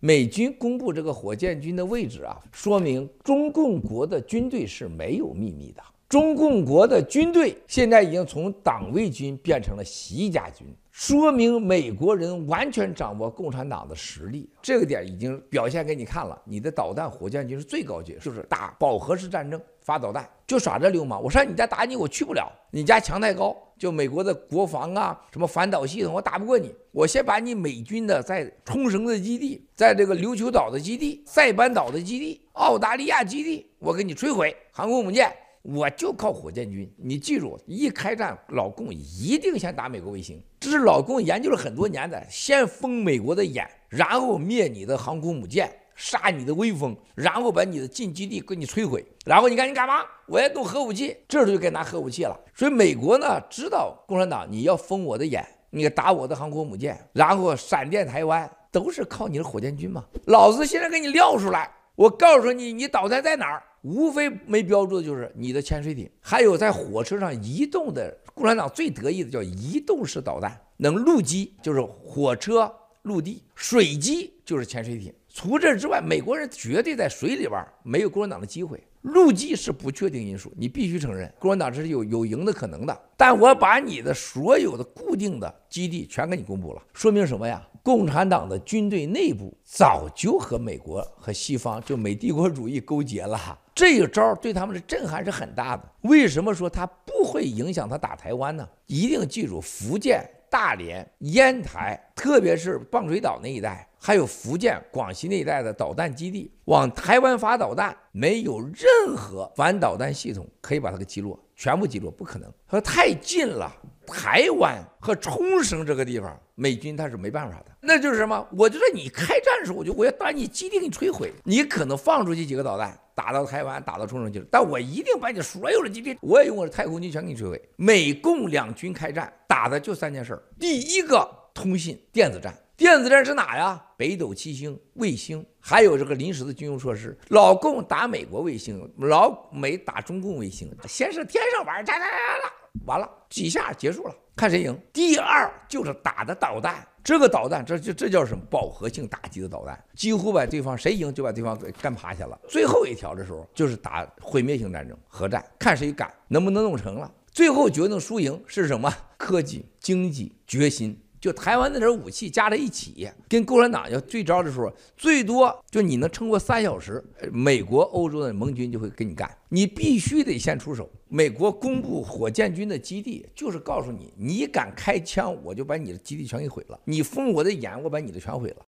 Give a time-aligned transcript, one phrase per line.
[0.00, 5.82] 美军公布这个火箭军的位置啊，说明中共国的军队是没有秘密的。
[6.10, 14.50] 中共国的军队现在已经从党卫军变成了习家军，说明美国人完全掌握共产党的实力。
[14.60, 21.22] 这个点已经表现给你看了，你的导弹火箭军是最高级，就是打饱和式战争发导弹，就耍这流氓。
[21.22, 23.56] 我上你家打你，我去不了，你家墙太高。
[23.78, 26.74] 就美国的国防啊，什么反导系统，我打不过你。
[26.90, 35.32] 我先把你美军的在冲绳的基地，在这个琉球岛的基地、塞班岛的基地、澳大利亚基地，我给你摧毁航空母舰。
[35.62, 40.42] 我就靠火箭军，你记住，一开战，老共一定先打美国卫星。
[40.58, 49.04] 这是老共研究了很多年的，先封美国的眼，然后灭你的航空母舰，杀你的威风，然后把你的近基地给你摧毁。
[49.26, 50.02] 然后你看你干嘛？
[50.26, 52.38] 我要动核武器，这时候就该拿核武器了。
[52.54, 60.06] 所以美国呢，知道共产党你要封我的眼，你打我的航空母舰，然后闪电台湾，都是靠你的火箭军嘛。
[60.24, 63.62] 老子现在给你撂出来，我告诉你，你导弹在哪儿？
[63.82, 68.16] 无非没标注的就是你的潜水艇，还有在火车上移动的。
[68.32, 75.12] 共产党最得意的叫移动式导弹，能陆基就是火车、陆地、水基就是潜水艇。
[75.42, 78.78] 除这之外，美国人绝对在水里边没有共产党的机会。
[79.00, 82.94] 陆基是不确定因素，你必须承认共产党这是有有赢的可能的。
[83.16, 87.66] 但我把你的所有的固定的基地全给你公布了，说明什么呀？
[87.82, 93.58] 共产党的军队内部早就和美国和西方就美帝国主义勾结了。
[93.74, 95.82] 这一招对他们的震撼是很大的。
[96.02, 98.68] 为什么说它不会影响他打台湾呢？
[98.84, 103.86] 一定记住，福建、大连、烟台，特别是棒槌岛那一带。
[104.02, 112.50] 还有福建、广西那一带的导弹基地，往台湾发导弹，没有任何反导弹系统可以把它给击落，全部击落不可能。
[112.66, 113.70] 它太近了，
[114.06, 117.66] 台湾和冲绳这个地方，美军他是没办法的。
[117.78, 118.48] 那就是什么？
[118.56, 121.30] 我就说你开战的时候，我就我要把你基地给你摧毁。
[121.44, 127.62] 你可能放出去几个导弹，打到台湾，打到冲绳去了，但我一定把你所有的基地，我也用我的太空军全给你摧毁。
[127.76, 129.30] 美共两军开战，
[129.60, 132.54] 打的就三件事儿：第一个，通信电子战。
[132.78, 133.78] 电子战是哪呀？
[133.94, 137.14] 北斗七星卫星，还有这个临时的军用设施。
[137.28, 142.52] 老共打美国卫星，老美打中共卫星，先是天上玩，哒哒哒哒，
[142.86, 144.80] 完了几下结束了，看谁赢。
[144.94, 148.42] 第二就是打的导弹，这个导弹这就这叫什么？
[148.48, 152.40] 饱和性打击的导弹，几乎把对方谁赢就把对方给干趴下了。
[152.48, 157.12] 最后一条的时候就是打毁灭性战争，核战，看谁敢能不能弄成了。
[157.30, 158.92] 最后决定输赢是什么？
[159.16, 160.98] 科技、经济、决心。
[161.20, 169.30] 就台湾那点武器加在一起，跟共产党要对招的时候，最多就你能撑过三小时，美国、欧洲的盟军就会跟你干。
[169.50, 170.90] 你必须得先出手。
[171.08, 178.64] 美国公布火箭军的基地，就是告诉你，你敢开枪，我就把你的基地全给毁了；你封我的眼，我把你的全毁了。